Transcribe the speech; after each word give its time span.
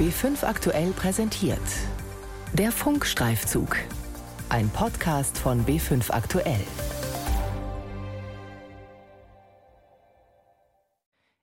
B5 0.00 0.44
aktuell 0.46 0.92
präsentiert. 0.92 1.60
Der 2.54 2.72
Funkstreifzug. 2.72 3.76
Ein 4.48 4.70
Podcast 4.70 5.36
von 5.36 5.66
B5 5.66 6.10
aktuell. 6.10 6.64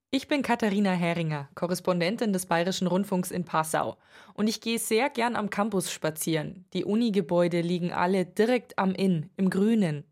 Ich 0.10 0.28
bin 0.28 0.42
Katharina 0.42 0.90
Heringer, 0.94 1.50
Korrespondentin 1.54 2.34
des 2.34 2.48
Bayerischen 2.48 2.88
Rundfunks 2.88 3.30
in 3.30 3.46
Passau. 3.46 3.98
Und 4.34 4.48
ich 4.48 4.60
gehe 4.60 4.80
sehr 4.80 5.12
gern 5.12 5.36
am 5.36 5.52
Campus 5.52 5.92
spazieren. 5.92 6.66
Die 6.74 6.84
Unigebäude 6.84 7.62
liegen 7.62 7.94
alle 7.94 8.26
direkt 8.26 8.80
am 8.80 8.96
Inn, 8.96 9.30
im 9.38 9.52
Grünen. 9.52 10.04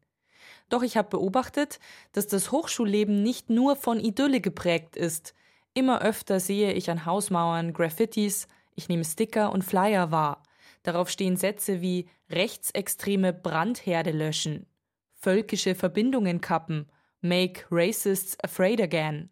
Doch 0.69 0.83
ich 0.83 0.97
habe 0.97 1.09
beobachtet, 1.09 1.79
dass 2.11 2.27
das 2.27 2.51
Hochschulleben 2.51 3.23
nicht 3.23 3.49
nur 3.49 3.75
von 3.75 3.99
Idylle 3.99 4.39
geprägt 4.39 4.95
ist. 4.95 5.33
Immer 5.77 6.01
öfter 6.01 6.39
sehe 6.39 6.71
ich 6.71 6.89
an 6.89 7.05
Hausmauern 7.05 7.73
Graffitis, 7.73 8.47
ich 8.75 8.87
nehme 8.87 9.03
Sticker 9.03 9.51
und 9.51 9.65
Flyer 9.65 10.09
wahr. 10.09 10.41
Darauf 10.83 11.09
stehen 11.09 11.35
Sätze 11.35 11.81
wie 11.81 12.07
rechtsextreme 12.29 13.33
Brandherde 13.33 14.11
löschen, 14.11 14.67
völkische 15.15 15.75
Verbindungen 15.75 16.39
kappen, 16.39 16.89
make 17.19 17.65
racists 17.69 18.39
afraid 18.41 18.79
again. 18.79 19.29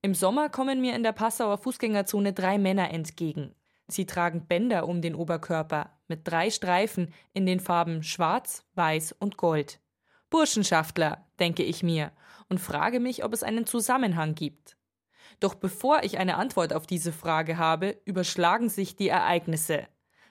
Im 0.00 0.14
Sommer 0.14 0.48
kommen 0.48 0.80
mir 0.80 0.96
in 0.96 1.02
der 1.02 1.12
Passauer 1.12 1.58
Fußgängerzone 1.58 2.32
drei 2.32 2.56
Männer 2.56 2.90
entgegen. 2.90 3.54
Sie 3.88 4.06
tragen 4.06 4.46
Bänder 4.46 4.88
um 4.88 5.02
den 5.02 5.14
Oberkörper 5.14 5.90
mit 6.08 6.26
drei 6.26 6.48
Streifen 6.48 7.12
in 7.34 7.44
den 7.44 7.60
Farben 7.60 8.02
Schwarz, 8.02 8.64
Weiß 8.74 9.12
und 9.12 9.36
Gold. 9.36 9.80
Burschenschaftler, 10.30 11.26
denke 11.38 11.62
ich 11.62 11.82
mir, 11.82 12.10
und 12.48 12.58
frage 12.58 13.00
mich, 13.00 13.22
ob 13.22 13.34
es 13.34 13.42
einen 13.42 13.66
Zusammenhang 13.66 14.34
gibt. 14.34 14.78
Doch 15.42 15.56
bevor 15.56 16.04
ich 16.04 16.18
eine 16.18 16.36
Antwort 16.36 16.72
auf 16.72 16.86
diese 16.86 17.10
Frage 17.10 17.58
habe, 17.58 18.00
überschlagen 18.04 18.68
sich 18.68 18.94
die 18.94 19.08
Ereignisse. 19.08 19.88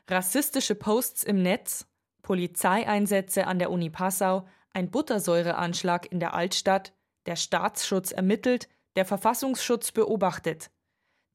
Rassistische 0.10 0.74
Posts 0.74 1.26
im 1.26 1.42
Netz, 1.42 1.86
Polizeieinsätze 2.22 3.46
an 3.46 3.60
der 3.60 3.72
Uni 3.72 3.90
Passau, 3.90 4.48
ein 4.74 4.90
Buttersäureanschlag 4.90 6.10
in 6.10 6.22
der 6.22 6.34
Altstadt, 6.34 6.94
der 7.26 7.36
Staatsschutz 7.36 8.14
ermittelt, 8.14 8.70
der 8.96 9.04
Verfassungsschutz 9.04 9.92
beobachtet. 9.92 10.72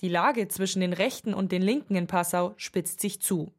Die 0.01 0.09
Lage 0.09 0.49
zwischen 0.49 0.81
den 0.81 0.95
Rechten 0.95 1.35
und 1.35 1.53
den 1.53 1.61
Linken 1.61 1.97
in 1.97 2.07
Passau 2.07 2.55
spitzt 2.57 3.01
sich 3.01 3.21
zu. 3.21 3.53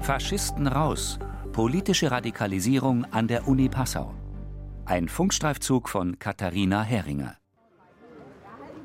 Faschisten 0.00 0.66
raus. 0.66 1.18
Politische 1.52 2.10
Radikalisierung 2.10 3.04
an 3.12 3.28
der 3.28 3.46
Uni 3.46 3.68
Passau. 3.68 4.14
Ein 4.86 5.06
Funkstreifzug 5.06 5.90
von 5.90 6.18
Katharina 6.18 6.82
Heringer. 6.82 7.36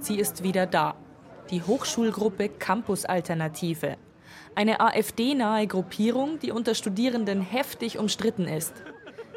Sie 0.02 0.18
ist 0.18 0.44
wieder 0.44 0.66
da. 0.66 0.96
Die 1.52 1.62
Hochschulgruppe 1.62 2.48
Campus 2.48 3.04
Alternative. 3.06 3.98
Eine 4.56 4.80
AfD-nahe 4.80 5.68
Gruppierung, 5.68 6.40
die 6.40 6.52
unter 6.52 6.74
Studierenden 6.74 7.42
heftig 7.42 8.00
umstritten 8.00 8.46
ist. 8.46 8.74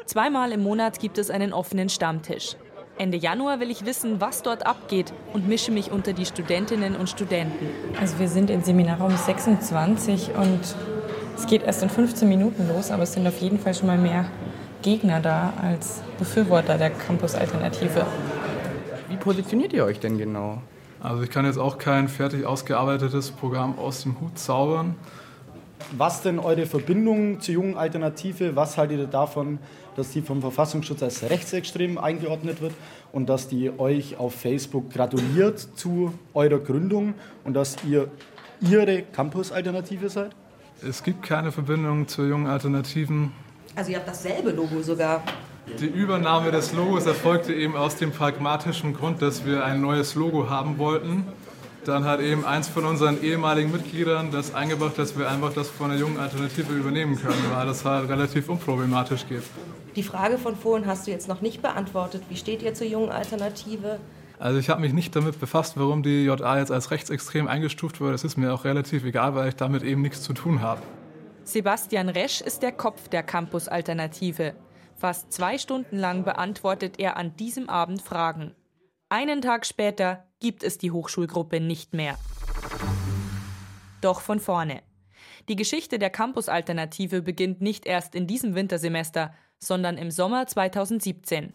Zweimal 0.05 0.53
im 0.53 0.63
Monat 0.63 0.99
gibt 0.99 1.17
es 1.17 1.29
einen 1.29 1.51
offenen 1.51 1.89
Stammtisch. 1.89 2.55
Ende 2.97 3.17
Januar 3.17 3.59
will 3.59 3.71
ich 3.71 3.85
wissen, 3.85 4.21
was 4.21 4.41
dort 4.41 4.65
abgeht 4.65 5.11
und 5.33 5.47
mische 5.47 5.71
mich 5.71 5.91
unter 5.91 6.13
die 6.13 6.25
Studentinnen 6.25 6.95
und 6.95 7.09
Studenten. 7.09 7.67
Also 7.99 8.19
wir 8.19 8.29
sind 8.29 8.49
in 8.49 8.63
Seminarraum 8.63 9.17
26 9.17 10.31
und 10.35 10.59
es 11.35 11.47
geht 11.47 11.63
erst 11.63 11.83
in 11.83 11.89
15 11.89 12.29
Minuten 12.29 12.69
los, 12.69 12.91
aber 12.91 13.03
es 13.03 13.13
sind 13.13 13.27
auf 13.27 13.39
jeden 13.41 13.59
Fall 13.59 13.73
schon 13.73 13.87
mal 13.87 13.97
mehr 13.97 14.25
Gegner 14.81 15.19
da 15.19 15.53
als 15.61 16.01
Befürworter 16.19 16.77
der 16.77 16.91
Campus-Alternative. 16.91 18.05
Wie 19.13 19.17
positioniert 19.17 19.73
ihr 19.73 19.85
euch 19.85 19.99
denn 19.99 20.17
genau? 20.17 20.59
Also 20.99 21.21
ich 21.21 21.29
kann 21.29 21.45
jetzt 21.45 21.59
auch 21.59 21.77
kein 21.77 22.07
fertig 22.07 22.47
ausgearbeitetes 22.47 23.29
Programm 23.29 23.77
aus 23.77 24.01
dem 24.01 24.19
Hut 24.19 24.39
zaubern. 24.39 24.95
Was 25.95 26.23
denn 26.23 26.39
eure 26.39 26.65
Verbindung 26.65 27.39
zur 27.39 27.53
jungen 27.53 27.77
Alternative? 27.77 28.55
Was 28.55 28.75
haltet 28.75 28.97
ihr 28.97 29.05
davon, 29.05 29.59
dass 29.95 30.09
die 30.09 30.23
vom 30.23 30.41
Verfassungsschutz 30.41 31.03
als 31.03 31.21
rechtsextrem 31.29 31.99
eingeordnet 31.99 32.59
wird 32.59 32.73
und 33.11 33.29
dass 33.29 33.47
die 33.47 33.71
euch 33.77 34.17
auf 34.17 34.33
Facebook 34.33 34.89
gratuliert 34.89 35.59
zu 35.59 36.11
eurer 36.33 36.57
Gründung 36.57 37.13
und 37.43 37.53
dass 37.53 37.75
ihr 37.87 38.09
ihre 38.61 39.03
Campus-Alternative 39.03 40.09
seid? 40.09 40.31
Es 40.81 41.03
gibt 41.03 41.21
keine 41.21 41.51
Verbindung 41.51 42.07
zur 42.07 42.25
jungen 42.25 42.47
Alternativen. 42.47 43.31
Also 43.75 43.91
ihr 43.91 43.97
habt 43.97 44.07
dasselbe 44.07 44.49
Logo 44.49 44.81
sogar. 44.81 45.21
Die 45.65 45.85
Übernahme 45.85 46.51
des 46.51 46.73
Logos 46.73 47.05
erfolgte 47.05 47.53
eben 47.53 47.77
aus 47.77 47.95
dem 47.95 48.11
pragmatischen 48.11 48.93
Grund, 48.93 49.21
dass 49.21 49.45
wir 49.45 49.63
ein 49.63 49.79
neues 49.79 50.13
Logo 50.13 50.49
haben 50.49 50.77
wollten. 50.77 51.25
Dann 51.85 52.03
hat 52.03 52.19
eben 52.19 52.45
eins 52.45 52.67
von 52.67 52.85
unseren 52.85 53.21
ehemaligen 53.23 53.71
Mitgliedern 53.71 54.29
das 54.31 54.53
eingebracht, 54.53 54.97
dass 54.97 55.17
wir 55.17 55.29
einfach 55.29 55.53
das 55.53 55.69
von 55.69 55.89
der 55.89 55.99
jungen 55.99 56.19
Alternative 56.19 56.73
übernehmen 56.73 57.15
können, 57.21 57.43
weil 57.53 57.65
das 57.65 57.85
halt 57.85 58.09
relativ 58.09 58.49
unproblematisch 58.49 59.25
geht. 59.27 59.43
Die 59.95 60.03
Frage 60.03 60.37
von 60.37 60.55
vorhin 60.55 60.85
hast 60.85 61.07
du 61.07 61.11
jetzt 61.11 61.27
noch 61.27 61.41
nicht 61.41 61.61
beantwortet. 61.61 62.23
Wie 62.29 62.35
steht 62.35 62.61
ihr 62.61 62.73
zur 62.73 62.87
jungen 62.87 63.09
Alternative? 63.09 63.99
Also 64.39 64.59
ich 64.59 64.69
habe 64.69 64.81
mich 64.81 64.91
nicht 64.91 65.15
damit 65.15 65.39
befasst, 65.39 65.77
warum 65.77 66.03
die 66.03 66.25
JA 66.25 66.59
jetzt 66.59 66.71
als 66.71 66.91
rechtsextrem 66.91 67.47
eingestuft 67.47 68.01
wurde. 68.01 68.11
Das 68.11 68.25
ist 68.25 68.37
mir 68.37 68.53
auch 68.53 68.65
relativ 68.65 69.05
egal, 69.05 69.35
weil 69.35 69.47
ich 69.49 69.55
damit 69.55 69.83
eben 69.83 70.01
nichts 70.01 70.23
zu 70.23 70.33
tun 70.33 70.61
habe. 70.61 70.81
Sebastian 71.45 72.09
Resch 72.09 72.41
ist 72.41 72.63
der 72.63 72.73
Kopf 72.73 73.07
der 73.07 73.23
Campus-Alternative. 73.23 74.53
Fast 75.03 75.33
zwei 75.33 75.57
Stunden 75.57 75.97
lang 75.97 76.23
beantwortet 76.23 76.97
er 76.97 77.17
an 77.17 77.35
diesem 77.35 77.67
Abend 77.67 78.01
Fragen. 78.01 78.55
Einen 79.09 79.41
Tag 79.41 79.65
später 79.65 80.23
gibt 80.39 80.63
es 80.63 80.77
die 80.77 80.91
Hochschulgruppe 80.91 81.59
nicht 81.59 81.93
mehr. 81.93 82.17
Doch 83.99 84.21
von 84.21 84.39
vorne. 84.39 84.81
Die 85.49 85.57
Geschichte 85.57 85.99
der 85.99 86.09
Campus-Alternative 86.09 87.21
beginnt 87.21 87.59
nicht 87.59 87.85
erst 87.85 88.15
in 88.15 88.27
diesem 88.27 88.55
Wintersemester, 88.55 89.33
sondern 89.59 89.97
im 89.97 90.09
Sommer 90.09 90.47
2017. 90.47 91.51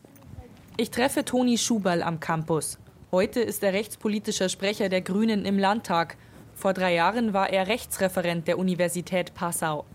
Ich 0.77 0.91
treffe 0.91 1.25
Toni 1.25 1.57
Schuberl 1.57 2.03
am 2.03 2.21
Campus. 2.21 2.79
Heute 3.13 3.41
ist 3.41 3.63
er 3.63 3.73
rechtspolitischer 3.73 4.51
Sprecher 4.51 4.91
der 4.91 5.01
Grünen 5.01 5.47
im 5.47 5.59
Landtag 5.59 6.19
vor 6.59 6.73
drei 6.73 6.93
Jahren 6.93 7.33
war 7.33 7.51
er 7.51 7.69
Rechtsreferent 7.69 8.49
der 8.49 8.59
Universität 8.59 9.33
Passau. 9.33 9.87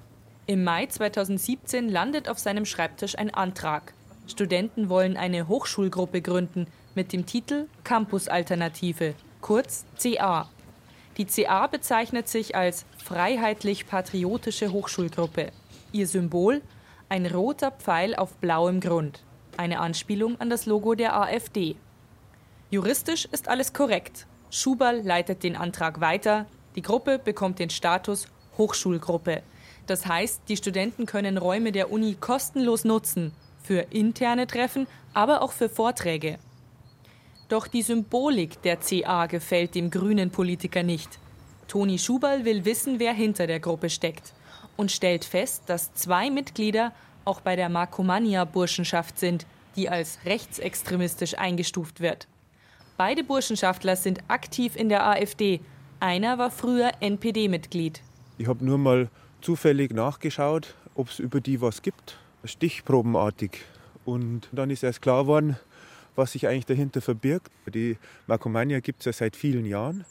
Im 0.46 0.66
Mai 0.66 0.88
2017 0.88 1.88
landet 1.88 2.28
auf 2.28 2.38
seinem 2.38 2.66
Schreibtisch 2.66 3.18
ein 3.18 3.34
Antrag. 3.34 3.94
Studenten 4.28 4.90
wollen 4.90 5.16
eine 5.16 5.48
Hochschulgruppe 5.48 6.22
gründen 6.22 6.68
mit 6.96 7.14
dem 7.14 7.26
Titel 7.26 7.68
Campus 7.86 8.28
Alternative, 8.28 9.16
kurz 9.40 9.86
CA. 9.98 10.50
Die 11.18 11.26
CA 11.26 11.68
bezeichnet 11.68 12.28
sich 12.28 12.58
als 12.58 12.86
Freiheitlich-Patriotische 12.98 14.74
Hochschulgruppe. 14.74 15.54
Ihr 15.94 16.08
Symbol 16.08 16.62
ein 17.08 17.26
roter 17.26 17.72
Pfeil 17.72 18.14
auf 18.14 18.36
blauem 18.36 18.82
Grund, 18.82 19.24
eine 19.56 19.80
Anspielung 19.80 20.42
an 20.42 20.50
das 20.50 20.66
Logo 20.66 20.94
der 20.94 21.16
AfD. 21.16 21.78
Juristisch 22.70 23.30
ist 23.32 23.48
alles 23.48 23.72
korrekt. 23.72 24.28
Schuberl 24.50 25.00
leitet 25.04 25.42
den 25.44 25.56
Antrag 25.56 26.02
weiter. 26.02 26.48
Die 26.76 26.82
Gruppe 26.82 27.18
bekommt 27.18 27.60
den 27.60 27.70
Status 27.70 28.26
Hochschulgruppe. 28.58 29.42
Das 29.88 30.06
heißt, 30.06 30.44
die 30.48 30.58
Studenten 30.58 31.06
können 31.06 31.38
Räume 31.38 31.72
der 31.72 31.92
Uni 31.92 32.16
kostenlos 32.20 32.86
nutzen, 32.86 33.34
für 33.64 33.88
interne 33.92 34.48
Treffen, 34.48 34.88
aber 35.14 35.42
auch 35.42 35.52
für 35.52 35.70
Vorträge. 35.70 36.38
Doch 37.50 37.68
die 37.68 37.82
Symbolik 37.82 38.62
der 38.62 38.78
CA 38.78 39.26
gefällt 39.28 39.76
dem 39.76 39.90
grünen 39.90 40.32
Politiker 40.32 40.84
nicht. 40.84 41.20
Toni 41.68 41.98
Schuberl 41.98 42.46
will 42.46 42.66
wissen, 42.66 43.00
wer 43.00 43.14
hinter 43.14 43.48
der 43.48 43.60
Gruppe 43.60 43.90
steckt 43.90 44.34
und 44.76 44.92
stellt 44.92 45.26
fest, 45.26 45.64
dass 45.68 45.94
zwei 45.94 46.30
Mitglieder 46.30 46.94
auch 47.26 47.42
bei 47.42 47.56
der 47.56 47.70
Markomania-Burschenschaft 47.70 49.18
sind, 49.20 49.46
die 49.76 49.90
als 49.90 50.20
rechtsextremistisch 50.26 51.38
eingestuft 51.38 52.00
wird. 52.00 52.28
Beide 52.98 53.24
Burschenschaftler 53.24 53.96
sind 53.96 54.20
aktiv 54.28 54.76
in 54.76 54.90
der 54.90 55.08
AfD. 55.08 55.62
Einer 56.00 56.38
war 56.38 56.52
früher 56.52 56.92
NPD-Mitglied. 57.00 58.02
Ich 58.38 58.48
habe 58.48 58.64
nur 58.64 58.78
mal 58.78 59.10
zufällig 59.44 59.94
nachgeschaut, 59.94 60.76
ob 60.96 61.10
es 61.10 61.20
über 61.20 61.42
die 61.42 61.62
was 61.62 61.82
gibt, 61.82 62.18
stichprobenartig. 62.44 63.62
Und 64.06 64.50
dann 64.52 64.70
ist 64.70 64.84
erst 64.84 65.02
klar 65.02 65.24
geworden, 65.24 65.58
was 66.16 66.34
sich 66.34 66.48
eigentlich 66.48 66.66
dahinter 66.66 67.02
verbirgt. 67.02 67.52
Die 67.74 67.98
Markomania 68.28 68.80
gibt 68.80 69.00
es 69.00 69.06
ja 69.06 69.14
seit 69.14 69.36
vielen 69.36 69.66
Jahren 69.66 70.06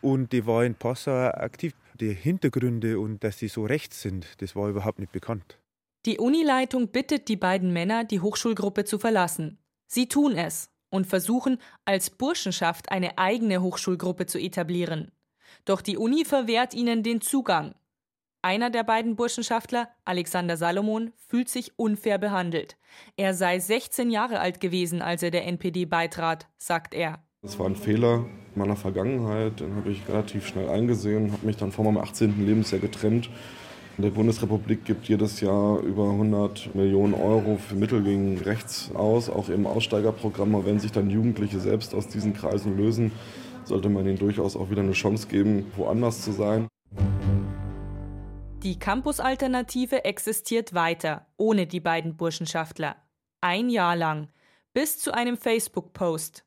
und 0.00 0.32
die 0.32 0.46
war 0.46 0.64
in 0.64 0.74
Passau 0.74 1.12
aktiv. 1.12 1.74
Die 2.00 2.12
Hintergründe 2.12 2.98
und 2.98 3.22
dass 3.22 3.38
sie 3.38 3.48
so 3.48 3.64
rechts 3.64 4.00
sind, 4.02 4.26
das 4.38 4.56
war 4.56 4.68
überhaupt 4.68 4.98
nicht 4.98 5.12
bekannt. 5.12 5.58
Die 6.04 6.18
Unileitung 6.18 6.88
bittet 6.88 7.28
die 7.28 7.36
beiden 7.36 7.72
Männer, 7.72 8.02
die 8.02 8.20
Hochschulgruppe 8.20 8.84
zu 8.84 8.98
verlassen. 8.98 9.58
Sie 9.86 10.08
tun 10.08 10.36
es 10.36 10.70
und 10.90 11.06
versuchen, 11.06 11.58
als 11.84 12.10
Burschenschaft 12.10 12.90
eine 12.90 13.18
eigene 13.18 13.62
Hochschulgruppe 13.62 14.26
zu 14.26 14.38
etablieren. 14.38 15.12
Doch 15.64 15.80
die 15.80 15.96
Uni 15.96 16.24
verwehrt 16.24 16.74
ihnen 16.74 17.02
den 17.02 17.20
Zugang. 17.20 17.74
Einer 18.44 18.70
der 18.70 18.82
beiden 18.82 19.14
Burschenschaftler, 19.14 19.88
Alexander 20.04 20.56
Salomon, 20.56 21.12
fühlt 21.28 21.48
sich 21.48 21.78
unfair 21.78 22.18
behandelt. 22.18 22.76
Er 23.16 23.34
sei 23.34 23.60
16 23.60 24.10
Jahre 24.10 24.40
alt 24.40 24.60
gewesen, 24.60 25.00
als 25.00 25.22
er 25.22 25.30
der 25.30 25.46
NPD 25.46 25.84
beitrat, 25.84 26.48
sagt 26.58 26.92
er. 26.92 27.22
Das 27.42 27.60
war 27.60 27.66
ein 27.66 27.76
Fehler 27.76 28.26
meiner 28.56 28.74
Vergangenheit, 28.74 29.60
den 29.60 29.76
habe 29.76 29.92
ich 29.92 30.08
relativ 30.08 30.44
schnell 30.44 30.68
eingesehen, 30.68 31.30
habe 31.30 31.46
mich 31.46 31.56
dann 31.56 31.70
vor 31.70 31.84
meinem 31.84 31.98
18. 31.98 32.44
Lebensjahr 32.44 32.80
getrennt. 32.80 33.30
Der 33.96 34.10
Bundesrepublik 34.10 34.84
gibt 34.84 35.08
jedes 35.08 35.40
Jahr 35.40 35.78
über 35.78 36.10
100 36.10 36.74
Millionen 36.74 37.14
Euro 37.14 37.58
für 37.58 37.76
Mittel 37.76 38.02
gegen 38.02 38.38
Rechts 38.38 38.90
aus, 38.92 39.30
auch 39.30 39.50
im 39.50 39.66
Aussteigerprogramm. 39.66 40.66
Wenn 40.66 40.80
sich 40.80 40.90
dann 40.90 41.10
Jugendliche 41.10 41.60
selbst 41.60 41.94
aus 41.94 42.08
diesen 42.08 42.34
Kreisen 42.34 42.76
lösen, 42.76 43.12
sollte 43.64 43.88
man 43.88 44.04
ihnen 44.04 44.18
durchaus 44.18 44.56
auch 44.56 44.68
wieder 44.68 44.82
eine 44.82 44.92
Chance 44.92 45.28
geben, 45.28 45.70
woanders 45.76 46.22
zu 46.22 46.32
sein. 46.32 46.66
Die 48.62 48.78
Campus-Alternative 48.78 50.04
existiert 50.04 50.72
weiter, 50.72 51.26
ohne 51.36 51.66
die 51.66 51.80
beiden 51.80 52.16
Burschenschaftler. 52.16 52.94
Ein 53.40 53.68
Jahr 53.68 53.96
lang. 53.96 54.28
Bis 54.72 55.00
zu 55.00 55.12
einem 55.12 55.36
Facebook-Post. 55.36 56.44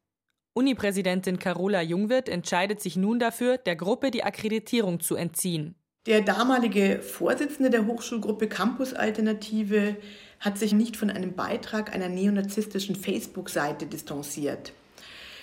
Unipräsidentin 0.53 1.39
Carola 1.39 1.81
Jungwirth 1.81 2.29
entscheidet 2.29 2.79
sich 2.79 2.95
nun 2.95 3.19
dafür, 3.19 3.57
der 3.57 3.75
Gruppe 3.75 4.11
die 4.11 4.23
Akkreditierung 4.23 5.01
zu 5.01 5.17
entziehen. 5.17 5.75
Der 6.05 6.21
damalige 6.21 7.01
Vorsitzende 7.01 7.69
der 7.69 7.85
Hochschulgruppe 7.85 8.47
Campus 8.47 8.93
Alternative 8.93 9.97
hat 10.39 10.57
sich 10.57 10.71
nicht 10.71 10.95
von 10.95 11.09
einem 11.09 11.33
Beitrag 11.33 11.93
einer 11.93 12.07
neonazistischen 12.07 12.95
Facebook-Seite 12.95 13.87
distanziert. 13.87 14.71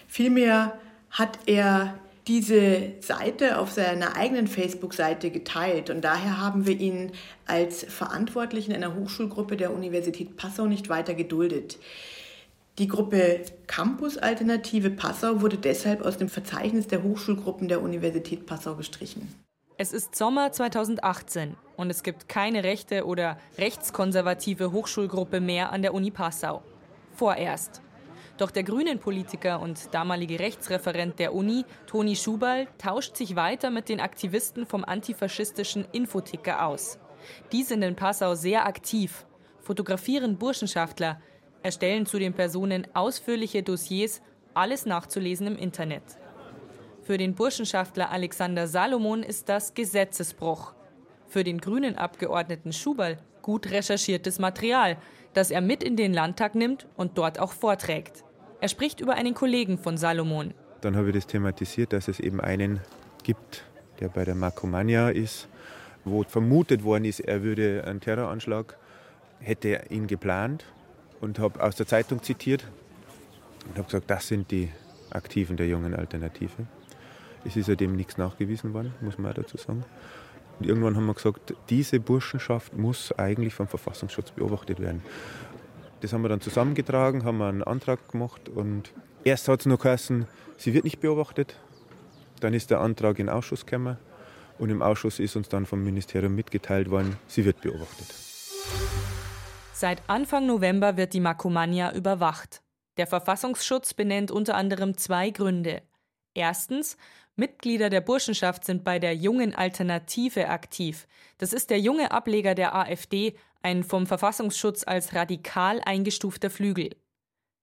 Vielmehr 0.08 0.80
hat 1.10 1.38
er 1.44 1.98
diese 2.28 2.92
Seite 3.00 3.58
auf 3.58 3.72
seiner 3.72 4.16
eigenen 4.16 4.46
Facebook-Seite 4.46 5.30
geteilt 5.30 5.90
und 5.90 6.02
daher 6.02 6.40
haben 6.40 6.66
wir 6.66 6.78
ihn 6.78 7.12
als 7.46 7.82
Verantwortlichen 7.84 8.72
einer 8.72 8.94
Hochschulgruppe 8.94 9.56
der 9.56 9.72
Universität 9.72 10.36
Passau 10.36 10.66
nicht 10.66 10.88
weiter 10.88 11.14
geduldet. 11.14 11.78
Die 12.78 12.88
Gruppe 12.88 13.40
Campus 13.66 14.16
Alternative 14.16 14.90
Passau 14.90 15.40
wurde 15.42 15.58
deshalb 15.58 16.02
aus 16.02 16.16
dem 16.16 16.28
Verzeichnis 16.28 16.86
der 16.86 17.02
Hochschulgruppen 17.02 17.68
der 17.68 17.82
Universität 17.82 18.46
Passau 18.46 18.76
gestrichen. 18.76 19.34
Es 19.76 19.92
ist 19.92 20.14
Sommer 20.14 20.52
2018 20.52 21.56
und 21.76 21.90
es 21.90 22.02
gibt 22.02 22.28
keine 22.28 22.62
rechte 22.62 23.04
oder 23.04 23.36
rechtskonservative 23.58 24.70
Hochschulgruppe 24.70 25.40
mehr 25.40 25.72
an 25.72 25.82
der 25.82 25.92
Uni 25.92 26.10
Passau. 26.10 26.62
Vorerst. 27.14 27.82
Doch 28.42 28.50
der 28.50 28.64
Grünen-Politiker 28.64 29.60
und 29.60 29.94
damalige 29.94 30.40
Rechtsreferent 30.40 31.20
der 31.20 31.32
Uni, 31.32 31.64
Toni 31.86 32.16
Schubal, 32.16 32.66
tauscht 32.76 33.16
sich 33.16 33.36
weiter 33.36 33.70
mit 33.70 33.88
den 33.88 34.00
Aktivisten 34.00 34.66
vom 34.66 34.84
antifaschistischen 34.84 35.86
Infoticker 35.92 36.66
aus. 36.66 36.98
Die 37.52 37.62
sind 37.62 37.82
in 37.82 37.94
Passau 37.94 38.34
sehr 38.34 38.66
aktiv, 38.66 39.26
fotografieren 39.60 40.38
Burschenschaftler, 40.38 41.20
erstellen 41.62 42.04
zu 42.04 42.18
den 42.18 42.34
Personen 42.34 42.88
ausführliche 42.94 43.62
Dossiers, 43.62 44.20
alles 44.54 44.86
nachzulesen 44.86 45.46
im 45.46 45.56
Internet. 45.56 46.02
Für 47.02 47.18
den 47.18 47.36
Burschenschaftler 47.36 48.10
Alexander 48.10 48.66
Salomon 48.66 49.22
ist 49.22 49.48
das 49.48 49.72
Gesetzesbruch. 49.72 50.74
Für 51.28 51.44
den 51.44 51.60
grünen 51.60 51.94
Abgeordneten 51.94 52.72
Schuberl 52.72 53.18
gut 53.40 53.70
recherchiertes 53.70 54.40
Material, 54.40 54.96
das 55.32 55.52
er 55.52 55.60
mit 55.60 55.84
in 55.84 55.94
den 55.94 56.12
Landtag 56.12 56.56
nimmt 56.56 56.88
und 56.96 57.18
dort 57.18 57.38
auch 57.38 57.52
vorträgt. 57.52 58.24
Er 58.62 58.68
spricht 58.68 59.00
über 59.00 59.14
einen 59.14 59.34
Kollegen 59.34 59.76
von 59.76 59.96
Salomon. 59.96 60.54
Dann 60.82 60.94
habe 60.94 61.08
ich 61.08 61.14
das 61.16 61.26
thematisiert, 61.26 61.92
dass 61.92 62.06
es 62.06 62.20
eben 62.20 62.40
einen 62.40 62.78
gibt, 63.24 63.64
der 63.98 64.08
bei 64.08 64.24
der 64.24 64.36
Markomania 64.36 65.08
ist, 65.08 65.48
wo 66.04 66.22
vermutet 66.22 66.84
worden 66.84 67.04
ist, 67.04 67.18
er 67.18 67.42
würde 67.42 67.82
einen 67.84 68.00
Terroranschlag, 68.00 68.78
hätte 69.40 69.82
ihn 69.90 70.06
geplant 70.06 70.64
und 71.20 71.40
habe 71.40 71.60
aus 71.60 71.74
der 71.74 71.88
Zeitung 71.88 72.22
zitiert 72.22 72.64
und 73.66 73.78
habe 73.78 73.86
gesagt, 73.86 74.08
das 74.08 74.28
sind 74.28 74.52
die 74.52 74.68
Aktiven 75.10 75.56
der 75.56 75.66
jungen 75.66 75.96
Alternative. 75.96 76.68
Es 77.44 77.56
ist 77.56 77.66
ja 77.66 77.74
dem 77.74 77.96
nichts 77.96 78.16
nachgewiesen 78.16 78.72
worden, 78.74 78.94
muss 79.00 79.18
man 79.18 79.32
auch 79.32 79.36
dazu 79.36 79.56
sagen. 79.56 79.84
Und 80.60 80.68
irgendwann 80.68 80.94
haben 80.94 81.06
wir 81.06 81.14
gesagt, 81.14 81.52
diese 81.68 81.98
Burschenschaft 81.98 82.76
muss 82.76 83.10
eigentlich 83.18 83.54
vom 83.54 83.66
Verfassungsschutz 83.66 84.30
beobachtet 84.30 84.78
werden. 84.78 85.02
Das 86.02 86.12
haben 86.12 86.22
wir 86.22 86.28
dann 86.28 86.40
zusammengetragen, 86.40 87.24
haben 87.24 87.40
einen 87.40 87.62
Antrag 87.62 88.08
gemacht 88.08 88.48
und 88.48 88.92
erst 89.22 89.46
hat 89.46 89.60
es 89.60 89.66
noch 89.66 89.78
geheißen, 89.78 90.26
sie 90.56 90.74
wird 90.74 90.82
nicht 90.82 90.98
beobachtet. 90.98 91.56
Dann 92.40 92.54
ist 92.54 92.72
der 92.72 92.80
Antrag 92.80 93.20
in 93.20 93.26
den 93.26 93.34
Ausschuss 93.34 93.64
gekommen 93.64 93.98
und 94.58 94.70
im 94.70 94.82
Ausschuss 94.82 95.20
ist 95.20 95.36
uns 95.36 95.48
dann 95.48 95.64
vom 95.64 95.84
Ministerium 95.84 96.34
mitgeteilt 96.34 96.90
worden, 96.90 97.16
sie 97.28 97.44
wird 97.44 97.60
beobachtet. 97.60 98.12
Seit 99.72 100.02
Anfang 100.08 100.46
November 100.46 100.96
wird 100.96 101.12
die 101.12 101.20
Makomania 101.20 101.94
überwacht. 101.94 102.62
Der 102.96 103.06
Verfassungsschutz 103.06 103.94
benennt 103.94 104.32
unter 104.32 104.56
anderem 104.56 104.96
zwei 104.96 105.30
Gründe. 105.30 105.82
Erstens, 106.34 106.96
Mitglieder 107.36 107.90
der 107.90 108.00
Burschenschaft 108.00 108.64
sind 108.64 108.82
bei 108.82 108.98
der 108.98 109.14
Jungen 109.14 109.54
Alternative 109.54 110.48
aktiv. 110.48 111.06
Das 111.38 111.52
ist 111.52 111.70
der 111.70 111.78
junge 111.78 112.10
Ableger 112.10 112.56
der 112.56 112.74
AfD, 112.74 113.34
ein 113.62 113.84
vom 113.84 114.06
Verfassungsschutz 114.06 114.84
als 114.86 115.14
radikal 115.14 115.80
eingestufter 115.84 116.50
Flügel. 116.50 116.90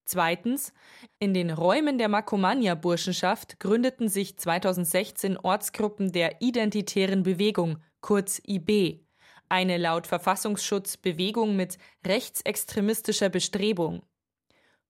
Zweitens, 0.06 0.74
in 1.20 1.34
den 1.34 1.52
Räumen 1.52 1.98
der 1.98 2.10
Makomania-Burschenschaft 2.10 3.60
gründeten 3.60 4.10
sich 4.10 4.38
2016 4.38 5.38
Ortsgruppen 5.38 6.12
der 6.12 6.42
Identitären 6.42 7.24
Bewegung, 7.24 7.78
kurz 8.02 8.42
IB 8.48 9.02
eine 9.50 9.78
laut 9.78 10.08
Verfassungsschutz 10.08 10.98
Bewegung 10.98 11.56
mit 11.56 11.78
rechtsextremistischer 12.06 13.30
Bestrebung. 13.30 14.04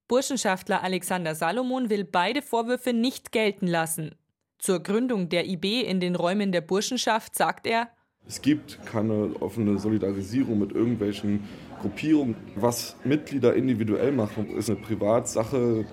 Burschenschaftler 0.08 0.84
Alexander 0.84 1.34
Salomon 1.34 1.90
will 1.90 2.04
beide 2.04 2.42
Vorwürfe 2.42 2.94
nicht 2.94 3.32
gelten 3.32 3.68
lassen. 3.68 4.16
Zur 4.58 4.84
Gründung 4.84 5.30
der 5.30 5.48
IB 5.48 5.82
in 5.82 6.00
den 6.00 6.16
Räumen 6.16 6.52
der 6.52 6.62
Burschenschaft 6.62 7.36
sagt 7.36 7.68
er, 7.68 7.90
es 8.30 8.44
gibt 8.44 8.86
keine 8.86 9.32
offene 9.40 9.80
Solidarisierung 9.80 10.60
mit 10.60 10.72
irgendwelchen 10.72 11.50
Gruppierungen. 11.82 12.36
Was 12.56 12.96
Mitglieder 13.04 13.56
individuell 13.56 14.12
machen, 14.12 14.56
ist 14.56 14.70
eine 14.70 14.78
Privatsache. 14.80 15.86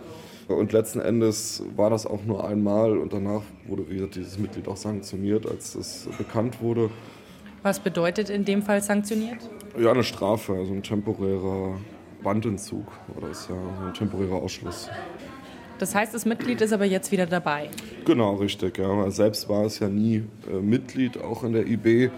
Und 0.47 0.73
letzten 0.73 1.01
Endes 1.01 1.63
war 1.75 1.89
das 1.89 2.07
auch 2.07 2.23
nur 2.25 2.47
einmal 2.47 2.99
und 2.99 3.15
danach 3.15 3.41
wurde, 3.67 3.89
wie 3.89 3.95
gesagt, 3.95 4.17
dieses 4.17 4.39
Mitglied 4.39 4.69
auch 4.69 4.77
sanktioniert, 4.77 5.47
als 5.47 5.75
es 5.75 6.09
bekannt 6.19 6.61
wurde. 6.61 6.91
Was 7.63 7.81
bedeutet 7.81 8.29
in 8.29 8.45
dem 8.45 8.61
Fall 8.61 8.83
sanktioniert? 8.83 9.39
Ja, 9.81 9.93
eine 9.93 10.05
Strafe, 10.05 10.53
also 10.53 10.75
ein 10.75 10.83
temporärer 10.83 11.79
Bandentzug 12.23 12.87
oder 13.17 13.31
ist 13.31 13.49
ja 13.49 13.57
ein 13.87 13.95
temporärer 13.95 14.37
Ausschluss. 14.37 14.91
Das 15.79 15.95
heißt, 15.95 16.15
das 16.15 16.25
Mitglied 16.25 16.61
ist 16.63 16.73
aber 16.73 16.87
jetzt 16.87 17.13
wieder 17.13 17.27
dabei. 17.27 17.69
Genau, 18.05 18.37
richtig. 18.37 18.79
Ja. 18.79 19.11
Selbst 19.11 19.49
war 19.49 19.65
es 19.65 19.79
ja 19.79 19.89
nie 19.89 20.25
äh, 20.51 20.55
Mitglied, 20.61 21.19
auch 21.19 21.45
in 21.45 21.53
der 21.53 21.67
IB. 21.67 22.11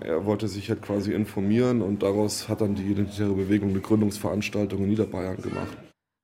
Er 0.00 0.24
wollte 0.24 0.46
sich 0.46 0.68
halt 0.70 0.82
quasi 0.82 1.12
informieren 1.12 1.82
und 1.82 2.02
daraus 2.02 2.48
hat 2.48 2.60
dann 2.60 2.76
die 2.76 2.84
Identitäre 2.84 3.32
Bewegung 3.32 3.70
eine 3.70 3.80
Gründungsveranstaltung 3.80 4.82
in 4.84 4.90
Niederbayern 4.90 5.42
gemacht. 5.42 5.76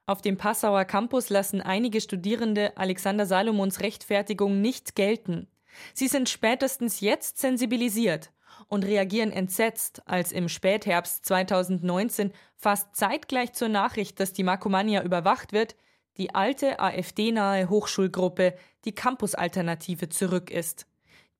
Auf 0.07 0.23
dem 0.23 0.37
Passauer 0.37 0.85
Campus 0.85 1.31
lassen 1.31 1.61
einige 1.61 2.01
Studierende 2.01 2.77
Alexander 2.77 3.27
Salomons 3.27 3.81
Rechtfertigung 3.81 4.61
nicht 4.61 4.95
gelten. 4.95 5.49
Sie 5.95 6.07
sind 6.07 6.29
spätestens 6.29 7.01
jetzt 7.01 7.39
sensibilisiert 7.39 8.31
und 8.69 8.85
reagieren 8.85 9.33
entsetzt, 9.33 10.03
als 10.07 10.31
im 10.31 10.49
Spätherbst 10.49 11.27
2019 11.27 12.33
fast 12.57 12.95
zeitgleich 12.95 13.53
zur 13.53 13.69
Nachricht, 13.69 14.21
dass 14.21 14.33
die 14.33 14.45
Makomania 14.45 15.03
überwacht 15.03 15.53
wird, 15.53 15.75
die 16.17 16.35
alte 16.35 16.81
AfD-nahe 16.81 17.69
Hochschulgruppe, 17.69 18.55
die 18.85 18.95
Campus-Alternative, 18.95 20.09
zurück 20.09 20.51
ist. 20.51 20.87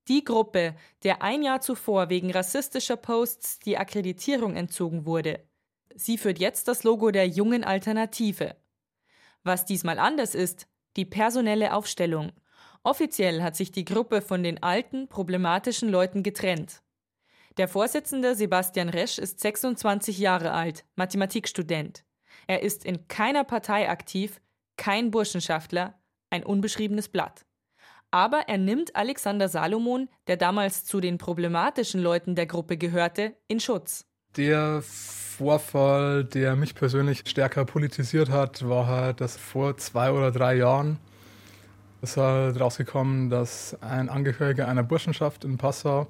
Die 0.07 0.23
Gruppe, 0.23 0.75
der 1.03 1.21
ein 1.21 1.43
Jahr 1.43 1.61
zuvor 1.61 2.09
wegen 2.09 2.31
rassistischer 2.31 2.95
Posts 2.95 3.59
die 3.59 3.77
Akkreditierung 3.77 4.55
entzogen 4.55 5.05
wurde. 5.05 5.43
Sie 5.95 6.17
führt 6.17 6.39
jetzt 6.39 6.67
das 6.67 6.83
Logo 6.83 7.11
der 7.11 7.27
jungen 7.27 7.63
Alternative. 7.63 8.55
Was 9.43 9.65
diesmal 9.65 9.99
anders 9.99 10.35
ist, 10.35 10.67
die 10.95 11.05
personelle 11.05 11.73
Aufstellung. 11.73 12.31
Offiziell 12.83 13.41
hat 13.43 13.55
sich 13.55 13.71
die 13.71 13.85
Gruppe 13.85 14.21
von 14.21 14.43
den 14.43 14.63
alten, 14.63 15.09
problematischen 15.09 15.89
Leuten 15.89 16.23
getrennt. 16.23 16.81
Der 17.57 17.67
Vorsitzende 17.67 18.35
Sebastian 18.35 18.89
Resch 18.89 19.17
ist 19.17 19.39
26 19.39 20.19
Jahre 20.19 20.51
alt, 20.51 20.85
Mathematikstudent. 20.95 22.05
Er 22.45 22.61
ist 22.61 22.85
in 22.85 23.07
keiner 23.07 23.43
Partei 23.43 23.89
aktiv, 23.89 24.39
kein 24.77 25.11
Burschenschaftler, 25.11 25.95
ein 26.29 26.43
unbeschriebenes 26.43 27.09
Blatt. 27.09 27.45
Aber 28.11 28.47
er 28.47 28.57
nimmt 28.57 28.95
Alexander 28.95 29.49
Salomon, 29.49 30.07
der 30.27 30.37
damals 30.37 30.85
zu 30.85 31.01
den 31.01 31.17
problematischen 31.17 32.01
Leuten 32.01 32.35
der 32.35 32.45
Gruppe 32.45 32.77
gehörte, 32.77 33.35
in 33.47 33.59
Schutz. 33.59 34.05
Der 34.37 34.81
Vorfall, 34.81 36.23
der 36.23 36.55
mich 36.55 36.73
persönlich 36.73 37.23
stärker 37.27 37.65
politisiert 37.65 38.29
hat, 38.29 38.67
war 38.67 38.87
halt, 38.87 39.19
dass 39.19 39.35
vor 39.35 39.77
zwei 39.77 40.11
oder 40.11 40.31
drei 40.31 40.55
Jahren 40.55 40.99
ist 42.01 42.17
halt 42.17 42.59
rausgekommen, 42.59 43.29
dass 43.29 43.75
ein 43.81 44.09
Angehöriger 44.09 44.67
einer 44.67 44.83
Burschenschaft 44.83 45.43
in 45.43 45.57
Passau 45.57 46.07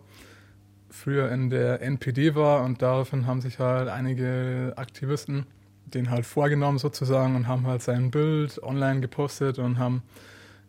früher 0.89 1.31
in 1.31 1.49
der 1.49 1.81
NPD 1.81 2.35
war 2.35 2.63
und 2.63 2.81
daraufhin 2.81 3.27
haben 3.27 3.41
sich 3.41 3.59
halt 3.59 3.89
einige 3.89 4.73
Aktivisten 4.75 5.45
den 5.93 6.09
halt 6.09 6.25
vorgenommen 6.25 6.77
sozusagen 6.77 7.35
und 7.35 7.47
haben 7.47 7.65
halt 7.65 7.81
sein 7.81 8.11
Bild 8.11 8.61
online 8.61 9.01
gepostet 9.01 9.59
und 9.59 9.79
haben 9.79 10.03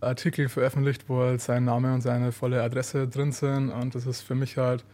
Artikel 0.00 0.48
veröffentlicht, 0.48 1.08
wo 1.08 1.18
halt 1.20 1.40
sein 1.40 1.64
Name 1.64 1.92
und 1.92 2.00
seine 2.00 2.32
volle 2.32 2.62
Adresse 2.62 3.08
drin 3.08 3.32
sind. 3.32 3.70
Und 3.70 3.94
das 3.94 4.06
ist 4.06 4.20
für 4.22 4.34
mich 4.34 4.56
halt 4.56 4.84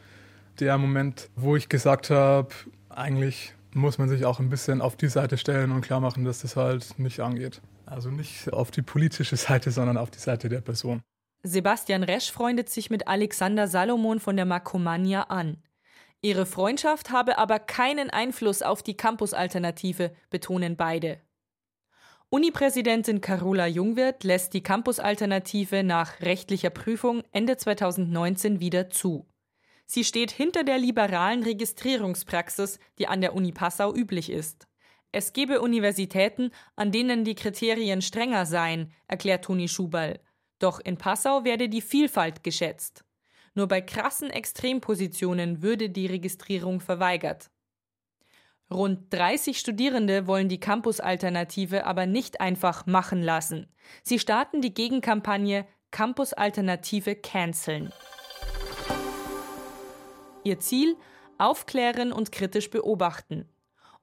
der 0.60 0.78
Moment, 0.78 1.28
wo 1.36 1.56
ich 1.56 1.68
gesagt 1.68 2.10
habe, 2.10 2.48
eigentlich 2.88 3.54
muss 3.72 3.98
man 3.98 4.08
sich 4.08 4.24
auch 4.24 4.40
ein 4.40 4.48
bisschen 4.48 4.80
auf 4.80 4.96
die 4.96 5.08
Seite 5.08 5.36
stellen 5.36 5.72
und 5.72 5.80
klar 5.80 6.00
machen, 6.00 6.24
dass 6.24 6.40
das 6.40 6.56
halt 6.56 6.98
nicht 6.98 7.20
angeht. 7.20 7.60
Also 7.86 8.10
nicht 8.10 8.52
auf 8.52 8.70
die 8.70 8.82
politische 8.82 9.36
Seite, 9.36 9.70
sondern 9.70 9.96
auf 9.96 10.10
die 10.10 10.20
Seite 10.20 10.48
der 10.48 10.60
Person. 10.60 11.02
Sebastian 11.42 12.04
Resch 12.04 12.32
freundet 12.32 12.70
sich 12.70 12.88
mit 12.88 13.06
Alexander 13.06 13.68
Salomon 13.68 14.20
von 14.20 14.36
der 14.36 14.46
Makomania 14.46 15.24
an. 15.24 15.58
Ihre 16.24 16.46
Freundschaft 16.46 17.10
habe 17.10 17.36
aber 17.36 17.58
keinen 17.58 18.08
Einfluss 18.08 18.62
auf 18.62 18.82
die 18.82 18.96
Campus-Alternative, 18.96 20.10
betonen 20.30 20.74
beide. 20.74 21.20
Unipräsidentin 22.30 23.20
Carola 23.20 23.66
Jungwirth 23.66 24.24
lässt 24.24 24.54
die 24.54 24.62
Campus-Alternative 24.62 25.82
nach 25.82 26.22
rechtlicher 26.22 26.70
Prüfung 26.70 27.24
Ende 27.32 27.58
2019 27.58 28.58
wieder 28.58 28.88
zu. 28.88 29.26
Sie 29.84 30.02
steht 30.02 30.30
hinter 30.30 30.64
der 30.64 30.78
liberalen 30.78 31.42
Registrierungspraxis, 31.42 32.78
die 32.98 33.06
an 33.06 33.20
der 33.20 33.34
Uni 33.34 33.52
Passau 33.52 33.94
üblich 33.94 34.30
ist. 34.30 34.66
Es 35.12 35.34
gebe 35.34 35.60
Universitäten, 35.60 36.52
an 36.74 36.90
denen 36.90 37.24
die 37.24 37.34
Kriterien 37.34 38.00
strenger 38.00 38.46
seien, 38.46 38.94
erklärt 39.08 39.44
Toni 39.44 39.68
Schubal. 39.68 40.20
Doch 40.58 40.80
in 40.80 40.96
Passau 40.96 41.44
werde 41.44 41.68
die 41.68 41.82
Vielfalt 41.82 42.42
geschätzt. 42.42 43.03
Nur 43.54 43.68
bei 43.68 43.80
krassen 43.80 44.30
Extrempositionen 44.30 45.62
würde 45.62 45.88
die 45.88 46.06
Registrierung 46.06 46.80
verweigert. 46.80 47.50
Rund 48.70 49.12
30 49.12 49.58
Studierende 49.58 50.26
wollen 50.26 50.48
die 50.48 50.58
Campus-Alternative 50.58 51.86
aber 51.86 52.06
nicht 52.06 52.40
einfach 52.40 52.86
machen 52.86 53.22
lassen. 53.22 53.68
Sie 54.02 54.18
starten 54.18 54.60
die 54.60 54.74
Gegenkampagne 54.74 55.66
Campus-Alternative 55.90 57.14
canceln. 57.14 57.92
Ihr 60.42 60.58
Ziel? 60.58 60.96
Aufklären 61.38 62.12
und 62.12 62.32
kritisch 62.32 62.70
beobachten. 62.70 63.48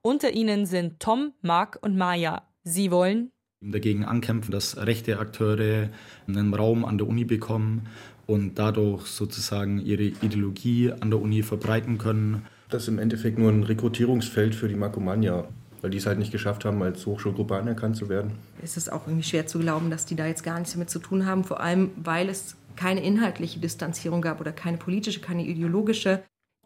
Unter 0.00 0.32
ihnen 0.32 0.66
sind 0.66 1.00
Tom, 1.00 1.32
Mark 1.40 1.78
und 1.80 1.96
Maya. 1.96 2.48
Sie 2.62 2.90
wollen 2.90 3.32
dagegen 3.62 4.04
ankämpfen, 4.04 4.50
dass 4.50 4.76
rechte 4.76 5.18
Akteure 5.18 5.88
einen 6.26 6.52
Raum 6.54 6.84
an 6.84 6.98
der 6.98 7.06
Uni 7.06 7.24
bekommen 7.24 7.86
und 8.26 8.58
dadurch 8.58 9.06
sozusagen 9.06 9.78
ihre 9.78 10.02
Ideologie 10.02 10.92
an 10.92 11.10
der 11.10 11.20
Uni 11.20 11.42
verbreiten 11.42 11.98
können. 11.98 12.46
Das 12.70 12.82
ist 12.82 12.88
im 12.88 12.98
Endeffekt 12.98 13.38
nur 13.38 13.50
ein 13.50 13.62
Rekrutierungsfeld 13.62 14.54
für 14.54 14.68
die 14.68 14.74
Markomania, 14.74 15.46
weil 15.80 15.90
die 15.90 15.98
es 15.98 16.06
halt 16.06 16.18
nicht 16.18 16.32
geschafft 16.32 16.64
haben, 16.64 16.82
als 16.82 17.04
Hochschulgruppe 17.06 17.56
anerkannt 17.56 17.96
zu 17.96 18.08
werden. 18.08 18.32
Es 18.62 18.76
ist 18.76 18.90
auch 18.90 19.06
irgendwie 19.06 19.28
schwer 19.28 19.46
zu 19.46 19.58
glauben, 19.58 19.90
dass 19.90 20.06
die 20.06 20.16
da 20.16 20.26
jetzt 20.26 20.42
gar 20.42 20.58
nichts 20.58 20.72
damit 20.72 20.90
zu 20.90 20.98
tun 20.98 21.26
haben, 21.26 21.44
vor 21.44 21.60
allem 21.60 21.90
weil 21.96 22.28
es 22.28 22.56
keine 22.76 23.02
inhaltliche 23.02 23.60
Distanzierung 23.60 24.22
gab 24.22 24.40
oder 24.40 24.52
keine 24.52 24.78
politische, 24.78 25.20
keine 25.20 25.44
ideologische. 25.44 26.22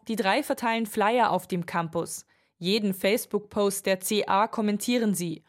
Die 0.07 0.15
drei 0.15 0.41
verteilen 0.41 0.85
Flyer 0.85 1.31
auf 1.31 1.47
dem 1.47 1.65
Campus. 1.65 2.25
Jeden 2.59 2.93
Facebook-Post 2.93 3.85
der 3.85 3.97
CA 3.97 4.47
kommentieren 4.47 5.13
sie. 5.13 5.43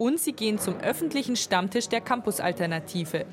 Und 0.00 0.18
sie 0.18 0.32
gehen 0.32 0.58
zum 0.58 0.80
öffentlichen 0.80 1.36
Stammtisch 1.36 1.90
der 1.90 2.00
Campus-Alternative. 2.00 3.26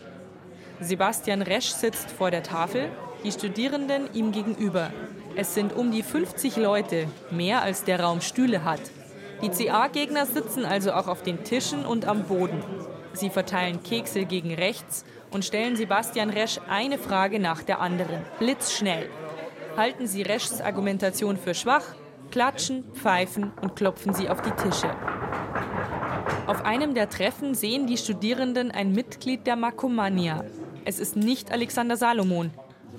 Sebastian 0.81 1.41
Resch 1.41 1.69
sitzt 1.69 2.11
vor 2.11 2.29
der 2.29 2.43
Tafel, 2.43 2.89
die 3.23 3.31
Studierenden 3.31 4.13
ihm 4.13 4.33
gegenüber. 4.33 4.91
Es 5.37 5.53
sind 5.53 5.71
um 5.71 5.91
die 5.91 6.03
50 6.03 6.57
Leute, 6.57 7.07
mehr 7.31 7.61
als 7.61 7.85
der 7.85 8.01
Raum 8.01 8.19
Stühle 8.19 8.65
hat. 8.65 8.81
Die 9.41 9.47
CA-Gegner 9.47 10.25
sitzen 10.25 10.65
also 10.65 10.91
auch 10.91 11.07
auf 11.07 11.23
den 11.23 11.45
Tischen 11.45 11.85
und 11.85 12.03
am 12.03 12.23
Boden. 12.23 12.61
Sie 13.13 13.29
verteilen 13.29 13.81
Kekse 13.81 14.25
gegen 14.25 14.53
rechts 14.53 15.05
und 15.31 15.45
stellen 15.45 15.77
Sebastian 15.77 16.29
Resch 16.29 16.59
eine 16.67 16.97
Frage 16.97 17.39
nach 17.39 17.63
der 17.63 17.79
anderen, 17.79 18.25
blitzschnell. 18.39 19.09
Halten 19.77 20.05
Sie 20.05 20.21
Reschs 20.21 20.59
Argumentation 20.59 21.37
für 21.37 21.53
schwach, 21.53 21.95
klatschen, 22.29 22.83
pfeifen 22.91 23.53
und 23.61 23.77
klopfen 23.77 24.13
sie 24.13 24.27
auf 24.27 24.41
die 24.41 24.51
Tische. 24.51 24.91
Auf 26.47 26.63
einem 26.63 26.93
der 26.93 27.09
Treffen 27.09 27.55
sehen 27.55 27.87
die 27.87 27.97
Studierenden 27.97 28.71
ein 28.71 28.93
Mitglied 28.93 29.45
der 29.45 29.57
Makomania. 29.57 30.45
Es 30.85 30.97
ist 30.97 31.17
nicht 31.17 31.51
Alexander 31.51 31.97
Salomon. 31.97 32.51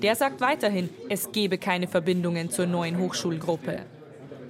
Der 0.02 0.16
sagt 0.16 0.42
weiterhin, 0.42 0.90
es 1.08 1.32
gebe 1.32 1.56
keine 1.56 1.88
Verbindungen 1.88 2.50
zur 2.50 2.66
neuen 2.66 2.98
Hochschulgruppe. 2.98 3.86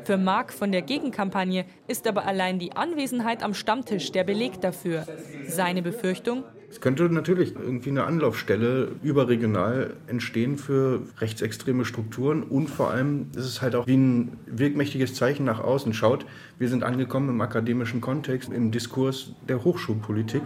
Für 0.02 0.16
Mark 0.16 0.52
von 0.52 0.72
der 0.72 0.82
Gegenkampagne 0.82 1.64
ist 1.86 2.08
aber 2.08 2.26
allein 2.26 2.58
die 2.58 2.72
Anwesenheit 2.72 3.44
am 3.44 3.54
Stammtisch 3.54 4.10
der 4.10 4.24
Beleg 4.24 4.60
dafür. 4.60 5.06
Seine 5.46 5.80
Befürchtung, 5.80 6.42
es 6.70 6.82
könnte 6.82 7.08
natürlich 7.08 7.54
irgendwie 7.54 7.88
eine 7.88 8.04
Anlaufstelle 8.04 8.92
überregional 9.02 9.96
entstehen 10.06 10.58
für 10.58 11.02
rechtsextreme 11.18 11.86
Strukturen 11.86 12.42
und 12.42 12.68
vor 12.68 12.90
allem 12.90 13.30
ist 13.34 13.46
es 13.46 13.62
halt 13.62 13.74
auch 13.74 13.86
wie 13.86 13.96
ein 13.96 14.38
wirkmächtiges 14.46 15.14
Zeichen 15.14 15.44
nach 15.44 15.60
außen. 15.60 15.94
Schaut, 15.94 16.26
wir 16.58 16.68
sind 16.68 16.84
angekommen 16.84 17.30
im 17.30 17.40
akademischen 17.40 18.02
Kontext, 18.02 18.52
im 18.52 18.70
Diskurs 18.70 19.34
der 19.48 19.64
Hochschulpolitik, 19.64 20.42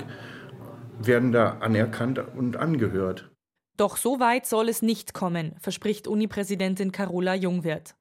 werden 1.01 1.33
da 1.33 1.59
anerkannt 1.59 2.23
und 2.37 2.57
angehört. 2.57 3.31
Doch 3.77 3.97
so 3.97 4.21
weit 4.21 4.47
soll 4.47 4.69
es 4.69 4.81
nicht 4.81 5.15
kommen, 5.15 5.57
verspricht 5.59 6.07
Unipräsidentin 6.07 6.93
Carola 6.93 7.35
Jungwirth. 7.35 7.97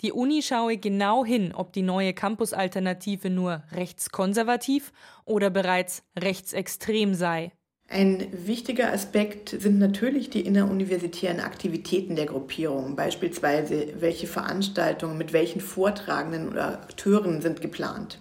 Die 0.00 0.12
Uni 0.12 0.42
schaue 0.42 0.78
genau 0.78 1.24
hin, 1.24 1.52
ob 1.54 1.72
die 1.72 1.82
neue 1.82 2.14
Campus-Alternative 2.14 3.30
nur 3.30 3.62
rechtskonservativ 3.70 4.92
oder 5.24 5.50
bereits 5.50 6.02
rechtsextrem 6.18 7.14
sei. 7.14 7.52
Ein 7.92 8.28
wichtiger 8.46 8.92
Aspekt 8.92 9.48
sind 9.48 9.80
natürlich 9.80 10.30
die 10.30 10.42
inneruniversitären 10.42 11.40
Aktivitäten 11.40 12.14
der 12.14 12.26
Gruppierung, 12.26 12.94
beispielsweise 12.94 13.94
welche 13.98 14.28
Veranstaltungen 14.28 15.18
mit 15.18 15.32
welchen 15.32 15.60
Vortragenden 15.60 16.48
oder 16.48 16.82
Akteuren 16.82 17.42
sind 17.42 17.60
geplant. 17.60 18.20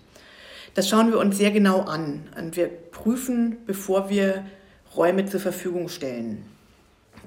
Das 0.73 0.89
schauen 0.89 1.11
wir 1.11 1.19
uns 1.19 1.38
sehr 1.38 1.51
genau 1.51 1.81
an 1.81 2.27
und 2.35 2.57
wir 2.57 2.67
prüfen, 2.67 3.57
bevor 3.67 4.09
wir 4.09 4.43
Räume 4.95 5.27
zur 5.27 5.39
Verfügung 5.39 5.88
stellen. 5.88 6.43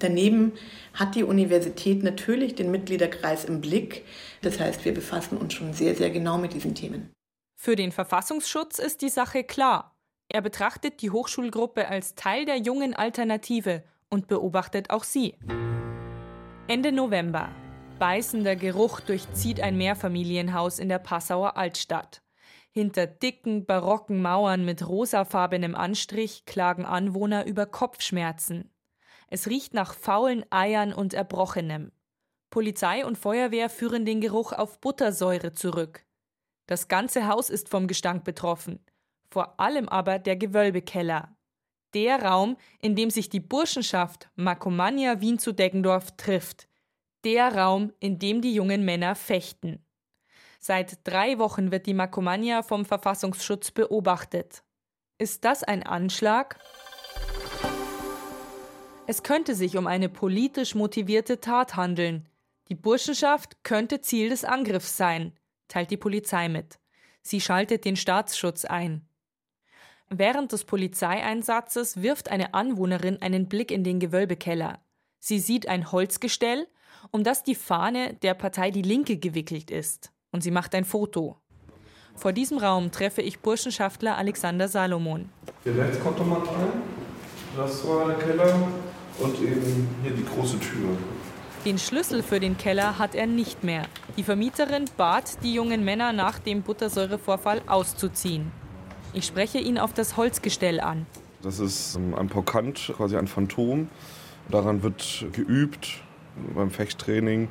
Daneben 0.00 0.50
hat 0.94 1.14
die 1.14 1.22
Universität 1.22 2.02
natürlich 2.02 2.56
den 2.56 2.72
Mitgliederkreis 2.72 3.44
im 3.44 3.60
Blick. 3.60 4.04
Das 4.40 4.58
heißt, 4.58 4.84
wir 4.84 4.92
befassen 4.92 5.38
uns 5.38 5.54
schon 5.54 5.74
sehr, 5.74 5.94
sehr 5.94 6.10
genau 6.10 6.38
mit 6.38 6.54
diesen 6.54 6.74
Themen. 6.74 7.08
Für 7.54 7.76
den 7.76 7.92
Verfassungsschutz 7.92 8.80
ist 8.80 9.00
die 9.00 9.10
Sache 9.10 9.44
klar. 9.44 9.91
Er 10.34 10.40
betrachtet 10.40 11.02
die 11.02 11.10
Hochschulgruppe 11.10 11.88
als 11.88 12.14
Teil 12.14 12.46
der 12.46 12.56
jungen 12.56 12.94
Alternative 12.94 13.84
und 14.08 14.28
beobachtet 14.28 14.88
auch 14.88 15.04
sie. 15.04 15.36
Ende 16.68 16.90
November. 16.90 17.50
Beißender 17.98 18.56
Geruch 18.56 19.00
durchzieht 19.00 19.60
ein 19.60 19.76
Mehrfamilienhaus 19.76 20.78
in 20.78 20.88
der 20.88 21.00
Passauer 21.00 21.58
Altstadt. 21.58 22.22
Hinter 22.70 23.06
dicken, 23.06 23.66
barocken 23.66 24.22
Mauern 24.22 24.64
mit 24.64 24.88
rosafarbenem 24.88 25.74
Anstrich 25.74 26.46
klagen 26.46 26.86
Anwohner 26.86 27.44
über 27.44 27.66
Kopfschmerzen. 27.66 28.72
Es 29.28 29.48
riecht 29.48 29.74
nach 29.74 29.92
faulen 29.92 30.46
Eiern 30.48 30.94
und 30.94 31.12
Erbrochenem. 31.12 31.92
Polizei 32.48 33.04
und 33.04 33.18
Feuerwehr 33.18 33.68
führen 33.68 34.06
den 34.06 34.22
Geruch 34.22 34.52
auf 34.52 34.80
Buttersäure 34.80 35.52
zurück. 35.52 36.06
Das 36.66 36.88
ganze 36.88 37.26
Haus 37.26 37.50
ist 37.50 37.68
vom 37.68 37.86
Gestank 37.86 38.24
betroffen 38.24 38.82
vor 39.32 39.58
allem 39.58 39.88
aber 39.88 40.18
der 40.18 40.36
Gewölbekeller. 40.36 41.34
Der 41.94 42.22
Raum, 42.22 42.56
in 42.80 42.94
dem 42.94 43.10
sich 43.10 43.28
die 43.30 43.40
Burschenschaft 43.40 44.30
Markomania 44.34 45.20
Wien 45.20 45.38
zu 45.38 45.52
Deggendorf 45.52 46.16
trifft. 46.16 46.68
Der 47.24 47.54
Raum, 47.54 47.92
in 47.98 48.18
dem 48.18 48.42
die 48.42 48.54
jungen 48.54 48.84
Männer 48.84 49.14
fechten. 49.14 49.84
Seit 50.58 50.98
drei 51.04 51.38
Wochen 51.38 51.72
wird 51.72 51.86
die 51.86 51.94
Markomania 51.94 52.62
vom 52.62 52.84
Verfassungsschutz 52.84 53.70
beobachtet. 53.70 54.62
Ist 55.18 55.44
das 55.44 55.62
ein 55.62 55.82
Anschlag? 55.82 56.58
Es 59.06 59.22
könnte 59.22 59.54
sich 59.54 59.76
um 59.76 59.86
eine 59.86 60.08
politisch 60.08 60.74
motivierte 60.74 61.40
Tat 61.40 61.76
handeln. 61.76 62.28
Die 62.68 62.74
Burschenschaft 62.74 63.64
könnte 63.64 64.00
Ziel 64.00 64.28
des 64.28 64.44
Angriffs 64.44 64.96
sein, 64.96 65.32
teilt 65.68 65.90
die 65.90 65.96
Polizei 65.96 66.48
mit. 66.48 66.78
Sie 67.22 67.40
schaltet 67.40 67.84
den 67.84 67.96
Staatsschutz 67.96 68.64
ein. 68.64 69.06
Während 70.14 70.52
des 70.52 70.64
Polizeieinsatzes 70.64 72.02
wirft 72.02 72.30
eine 72.30 72.52
Anwohnerin 72.52 73.22
einen 73.22 73.48
Blick 73.48 73.70
in 73.70 73.82
den 73.82 73.98
Gewölbekeller. 73.98 74.78
Sie 75.18 75.38
sieht 75.38 75.66
ein 75.68 75.90
Holzgestell, 75.90 76.66
um 77.12 77.24
das 77.24 77.44
die 77.44 77.54
Fahne 77.54 78.12
der 78.20 78.34
Partei 78.34 78.70
Die 78.70 78.82
Linke 78.82 79.16
gewickelt 79.16 79.70
ist. 79.70 80.12
Und 80.30 80.42
sie 80.42 80.50
macht 80.50 80.74
ein 80.74 80.84
Foto. 80.84 81.38
Vor 82.14 82.34
diesem 82.34 82.58
Raum 82.58 82.92
treffe 82.92 83.22
ich 83.22 83.40
Burschenschaftler 83.40 84.18
Alexander 84.18 84.68
Salomon. 84.68 85.30
Hier 85.64 85.78
rechts 85.78 85.98
kommt 86.00 86.18
nochmal 86.18 86.40
rein. 86.40 86.82
Das 87.56 87.88
war 87.88 88.08
der 88.08 88.18
Keller. 88.18 88.68
Und 89.18 89.40
eben 89.40 89.88
hier 90.02 90.12
die 90.12 90.26
große 90.26 90.60
Tür. 90.60 90.94
Den 91.64 91.78
Schlüssel 91.78 92.22
für 92.22 92.38
den 92.38 92.58
Keller 92.58 92.98
hat 92.98 93.14
er 93.14 93.26
nicht 93.26 93.64
mehr. 93.64 93.86
Die 94.18 94.24
Vermieterin 94.24 94.84
bat 94.98 95.42
die 95.42 95.54
jungen 95.54 95.86
Männer 95.86 96.12
nach 96.12 96.38
dem 96.38 96.60
Buttersäurevorfall 96.60 97.62
auszuziehen. 97.66 98.52
Ich 99.14 99.26
spreche 99.26 99.58
ihn 99.58 99.78
auf 99.78 99.92
das 99.92 100.16
Holzgestell 100.16 100.80
an. 100.80 101.06
Das 101.42 101.58
ist 101.58 101.96
ein 101.96 102.28
Pokant, 102.28 102.92
quasi 102.96 103.16
ein 103.16 103.26
Phantom. 103.26 103.88
Daran 104.48 104.82
wird 104.82 105.26
geübt 105.32 106.02
beim 106.54 106.70
Fechttraining 106.70 107.48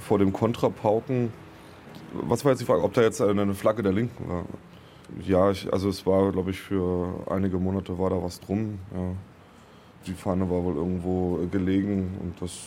vor 0.00 0.18
dem 0.18 0.32
Kontrapauken. 0.32 1.32
Was 2.12 2.44
war 2.44 2.52
jetzt 2.52 2.60
die 2.60 2.66
Frage, 2.66 2.82
ob 2.82 2.92
da 2.92 3.02
jetzt 3.02 3.20
eine 3.20 3.54
Flagge 3.54 3.82
der 3.82 3.92
Linken 3.92 4.28
war? 4.28 4.44
Ja, 5.24 5.50
ich, 5.50 5.72
also 5.72 5.88
es 5.88 6.04
war, 6.06 6.32
glaube 6.32 6.50
ich, 6.50 6.60
für 6.60 7.26
einige 7.30 7.58
Monate 7.58 7.98
war 7.98 8.10
da 8.10 8.22
was 8.22 8.40
drum. 8.40 8.78
Ja. 8.94 9.14
Die 10.06 10.14
Fahne 10.14 10.50
war 10.50 10.64
wohl 10.64 10.74
irgendwo 10.74 11.46
gelegen 11.50 12.18
und 12.20 12.40
das 12.40 12.58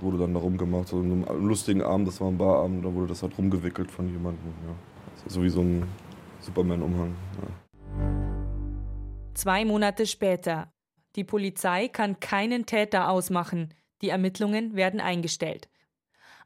wurde 0.00 0.18
dann 0.18 0.34
darum 0.34 0.58
gemacht. 0.58 0.88
So 0.88 0.98
an 0.98 1.24
einem 1.26 1.46
lustigen 1.46 1.82
Abend, 1.82 2.08
das 2.08 2.20
war 2.20 2.28
ein 2.28 2.38
Barabend, 2.38 2.84
da 2.84 2.92
wurde 2.92 3.08
das 3.08 3.22
halt 3.22 3.36
rumgewickelt 3.38 3.90
von 3.90 4.10
jemandem. 4.10 4.52
Ja. 4.66 4.74
So 5.28 5.42
wie 5.42 5.48
so 5.48 5.60
ein 5.60 5.84
Superman-Umhang. 6.40 7.14
Ja. 7.40 7.61
Zwei 9.34 9.64
Monate 9.64 10.06
später. 10.06 10.72
Die 11.16 11.24
Polizei 11.24 11.88
kann 11.88 12.20
keinen 12.20 12.66
Täter 12.66 13.08
ausmachen. 13.08 13.72
Die 14.02 14.10
Ermittlungen 14.10 14.76
werden 14.76 15.00
eingestellt. 15.00 15.68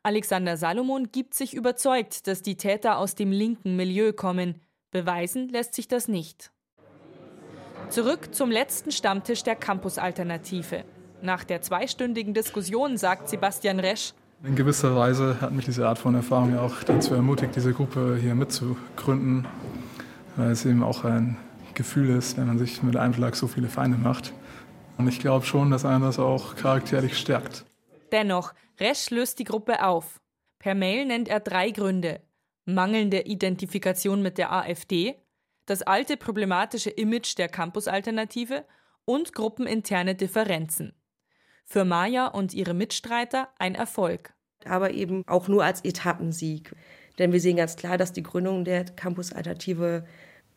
Alexander 0.03 0.57
Salomon 0.57 1.11
gibt 1.11 1.35
sich 1.35 1.55
überzeugt, 1.55 2.29
dass 2.29 2.43
die 2.43 2.57
Täter 2.57 2.99
aus 2.99 3.17
dem 3.17 3.33
linken 3.33 3.75
Milieu 3.75 4.13
kommen. 4.13 4.61
Beweisen 4.93 5.49
lässt 5.49 5.75
sich 5.75 5.89
das 5.89 6.07
nicht. 6.07 6.53
Zurück 7.89 8.35
zum 8.35 8.51
letzten 8.51 8.93
Stammtisch 8.93 9.43
der 9.43 9.57
Campus-Alternative. 9.57 10.85
Nach 11.23 11.43
der 11.43 11.63
zweistündigen 11.63 12.35
Diskussion 12.35 12.97
sagt 12.97 13.29
Sebastian 13.29 13.81
Resch, 13.81 14.13
in 14.45 14.55
gewisser 14.55 14.95
Weise 14.95 15.41
hat 15.41 15.53
mich 15.53 15.65
diese 15.65 15.89
Art 15.89 15.99
von 15.99 16.15
Erfahrung 16.15 16.59
auch 16.59 16.83
dazu 16.83 17.15
ermutigt, 17.15 17.57
diese 17.57 17.73
Gruppe 17.73 18.19
hier 18.21 18.35
mitzugründen, 18.35 19.47
weil 20.37 20.51
es 20.51 20.67
eben 20.67 20.83
auch 20.83 21.05
ein 21.05 21.39
Gefühl 21.77 22.11
ist, 22.11 22.37
wenn 22.37 22.49
man 22.49 22.59
sich 22.59 22.83
mit 22.83 22.97
einem 22.97 23.15
Schlag 23.15 23.37
so 23.37 23.47
viele 23.47 23.69
Feinde 23.69 23.97
macht. 23.97 24.33
Und 24.99 25.07
ich 25.07 25.21
glaube 25.21 25.47
schon, 25.47 25.71
dass 25.71 25.85
einen 25.85 26.03
das 26.03 26.19
auch 26.19 26.57
charakterlich 26.57 27.17
stärkt. 27.17 27.65
Dennoch, 28.11 28.53
Resch 28.81 29.11
löst 29.11 29.39
die 29.39 29.45
Gruppe 29.45 29.85
auf. 29.85 30.21
Per 30.59 30.75
Mail 30.75 31.07
nennt 31.07 31.29
er 31.29 31.41
drei 31.41 31.71
Gründe. 31.71 32.21
Mangelnde 32.65 33.21
Identifikation 33.21 34.23
mit 34.23 34.39
der 34.39 34.53
AfD, 34.53 35.15
das 35.67 35.83
alte 35.83 36.17
problematische 36.17 36.91
Image 36.91 37.39
der 37.39 37.49
Campus-Alternative 37.49 38.65
und 39.05 39.35
gruppeninterne 39.35 40.15
Differenzen. 40.15 40.93
Für 41.65 41.85
Maja 41.85 42.27
und 42.27 42.55
ihre 42.55 42.75
Mitstreiter 42.75 43.49
ein 43.59 43.75
Erfolg. 43.75 44.33
Aber 44.65 44.93
eben 44.93 45.23
auch 45.27 45.47
nur 45.49 45.65
als 45.65 45.85
Etappensieg. 45.85 46.75
Denn 47.19 47.33
wir 47.33 47.41
sehen 47.41 47.57
ganz 47.57 47.77
klar, 47.77 47.99
dass 47.99 48.13
die 48.13 48.23
Gründung 48.23 48.65
der 48.65 48.85
Campus-Alternative 48.85 50.05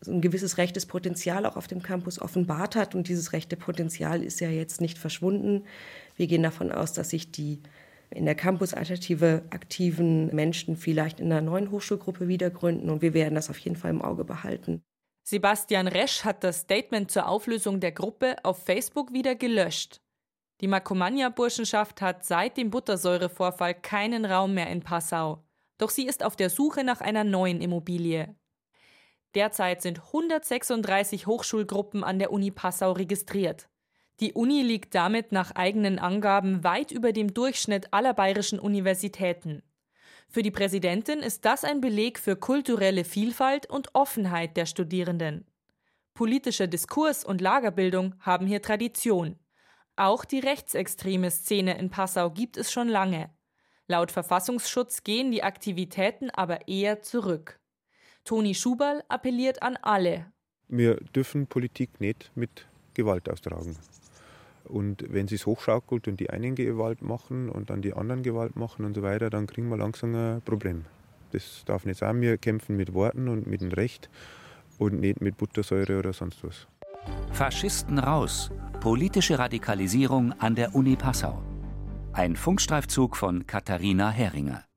ein 0.08 0.22
gewisses 0.22 0.58
rechtes 0.58 0.86
Potenzial 0.86 1.46
auch 1.46 1.56
auf 1.56 1.68
dem 1.68 1.82
Campus 1.82 2.20
offenbart 2.22 2.76
hat. 2.76 2.96
Und 2.96 3.08
dieses 3.08 3.34
rechte 3.34 3.58
Potenzial 3.58 4.24
ist 4.24 4.40
ja 4.40 4.50
jetzt 4.50 4.82
nicht 4.82 4.98
verschwunden. 4.98 5.66
Wir 6.16 6.28
gehen 6.28 6.44
davon 6.44 6.72
aus, 6.72 6.94
dass 6.94 7.10
sich 7.10 7.32
die 7.32 7.62
in 8.12 8.26
der 8.26 8.36
Campus-Alternative 8.36 9.44
aktiven 9.52 10.34
Menschen 10.34 10.76
vielleicht 10.78 11.20
in 11.20 11.32
einer 11.32 11.42
neuen 11.42 11.72
Hochschulgruppe 11.72 12.28
wieder 12.28 12.50
gründen. 12.50 12.90
Und 12.90 13.02
wir 13.02 13.14
werden 13.14 13.36
das 13.36 13.50
auf 13.50 13.60
jeden 13.60 13.76
Fall 13.76 13.92
im 13.92 14.02
Auge 14.02 14.24
behalten. 14.24 14.82
Sebastian 15.24 15.88
Resch 15.88 16.24
hat 16.24 16.44
das 16.44 16.62
Statement 16.62 17.12
zur 17.12 17.28
Auflösung 17.28 17.80
der 17.80 17.92
Gruppe 17.92 18.38
auf 18.44 18.64
Facebook 18.64 19.14
wieder 19.14 19.36
gelöscht. 19.36 20.02
Die 20.62 20.68
Makomania-Burschenschaft 20.68 22.02
hat 22.02 22.26
seit 22.26 22.58
dem 22.58 22.72
Buttersäurevorfall 22.72 23.76
keinen 23.76 24.26
Raum 24.26 24.56
mehr 24.56 24.70
in 24.70 24.82
Passau. 24.82 25.44
Doch 25.78 25.92
sie 25.92 26.08
ist 26.08 26.24
auf 26.24 26.36
der 26.36 26.50
Suche 26.50 26.84
nach 26.84 27.00
einer 27.00 27.24
neuen 27.24 27.62
Immobilie. 27.62 28.36
Derzeit 29.36 29.82
sind 29.82 30.00
136 30.08 31.28
Hochschulgruppen 31.28 32.04
an 32.04 32.20
der 32.20 32.32
Uni 32.32 32.52
Passau 32.52 32.94
registriert. 32.94 33.70
Die 34.20 34.34
Uni 34.34 34.64
liegt 34.64 34.96
damit 34.96 35.32
nach 35.32 35.52
eigenen 35.52 36.00
Angaben 36.00 36.64
weit 36.64 36.92
über 36.92 37.14
dem 37.14 37.34
Durchschnitt 37.34 37.94
aller 37.94 38.14
bayerischen 38.14 38.60
Universitäten. 38.60 39.64
Für 40.28 40.42
die 40.42 40.52
Präsidentin 40.52 41.20
ist 41.20 41.46
das 41.46 41.64
ein 41.64 41.80
Beleg 41.80 42.20
für 42.20 42.36
kulturelle 42.36 43.04
Vielfalt 43.04 43.70
und 43.70 43.96
Offenheit 43.96 44.58
der 44.58 44.66
Studierenden. 44.66 45.46
Politischer 46.14 46.68
Diskurs 46.68 47.24
und 47.24 47.40
Lagerbildung 47.40 48.16
haben 48.20 48.46
hier 48.46 48.62
Tradition. 48.62 49.40
Auch 49.96 50.26
die 50.26 50.40
rechtsextreme 50.40 51.32
Szene 51.32 51.78
in 51.78 51.90
Passau 51.90 52.30
gibt 52.30 52.58
es 52.58 52.72
schon 52.72 52.90
lange. 52.90 53.30
Laut 53.88 54.12
Verfassungsschutz 54.12 55.04
gehen 55.04 55.32
die 55.32 55.44
Aktivitäten 55.44 56.30
aber 56.30 56.68
eher 56.68 57.02
zurück. 57.02 57.60
Toni 58.24 58.54
Schuberl 58.54 59.04
appelliert 59.08 59.62
an 59.62 59.78
alle. 59.82 60.26
Wir 60.68 60.96
dürfen 61.16 61.48
Politik 61.48 62.00
nicht 62.00 62.32
mit 62.36 62.68
Gewalt 62.94 63.30
austragen. 63.30 63.76
Und 64.66 65.04
wenn 65.10 65.28
sie 65.28 65.36
es 65.36 65.46
hochschaukelt 65.46 66.08
und 66.08 66.20
die 66.20 66.30
einen 66.30 66.54
Gewalt 66.54 67.02
machen 67.02 67.50
und 67.50 67.70
dann 67.72 67.82
die 67.82 67.94
anderen 67.94 68.22
Gewalt 68.22 68.56
machen 68.56 68.86
und 68.86 68.94
so 68.94 69.02
weiter, 69.02 69.30
dann 69.30 69.48
kriegen 69.48 69.70
wir 69.70 69.78
langsam 69.78 70.14
ein 70.14 70.42
Problem. 70.44 70.86
Das 71.32 71.64
darf 71.66 71.86
nicht 71.86 72.00
sein. 72.00 72.22
Wir 72.22 72.38
kämpfen 72.38 72.76
mit 72.76 72.94
Worten 72.94 73.28
und 73.30 73.48
mit 73.48 73.62
dem 73.62 73.72
Recht 73.72 74.10
und 74.78 75.00
nicht 75.00 75.22
mit 75.22 75.38
Buttersäure 75.38 75.98
oder 75.98 76.14
sonst 76.14 76.44
was. 76.44 76.68
Faschisten 77.32 78.00
raus. 78.00 78.52
Politische 78.80 79.40
Radikalisierung 79.40 80.34
an 80.34 80.56
der 80.56 80.76
Uni 80.76 80.96
Passau. 80.96 81.42
Ein 82.14 82.36
Funkstreifzug 82.36 83.16
von 83.16 83.46
Katharina 83.46 84.10
Heringer. 84.10 84.69